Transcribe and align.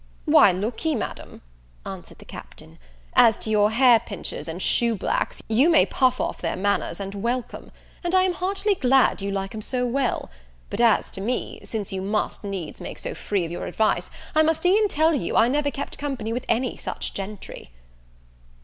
"Why, 0.25 0.51
look 0.51 0.83
ye, 0.83 0.95
Madam," 0.95 1.43
answered 1.85 2.17
the 2.17 2.25
Captain, 2.25 2.79
"as 3.13 3.37
to 3.37 3.51
your 3.51 3.69
hair 3.69 3.99
pinchers 3.99 4.47
and 4.47 4.59
shoe 4.59 4.95
blacks, 4.95 5.43
you 5.47 5.69
may 5.69 5.85
puff 5.85 6.19
off 6.19 6.41
their 6.41 6.55
manners, 6.55 6.99
and 6.99 7.13
welcome; 7.13 7.71
and 8.03 8.15
I 8.15 8.23
am 8.23 8.33
heartily 8.33 8.73
glad 8.73 9.21
you 9.21 9.29
like 9.29 9.53
'em 9.53 9.61
so 9.61 9.85
well: 9.85 10.31
but 10.71 10.81
as 10.81 11.11
to 11.11 11.21
me, 11.21 11.59
since 11.63 11.91
you 11.91 12.01
must 12.01 12.43
needs 12.43 12.81
make 12.81 12.97
so 12.97 13.13
free 13.13 13.45
of 13.45 13.51
your 13.51 13.67
advice, 13.67 14.09
I 14.33 14.41
must 14.41 14.65
e'en 14.65 14.87
tell 14.87 15.13
you, 15.13 15.37
I 15.37 15.47
never 15.47 15.69
kept 15.69 15.99
company 15.99 16.33
with 16.33 16.45
any 16.49 16.75
such 16.77 17.13
gentry." 17.13 17.69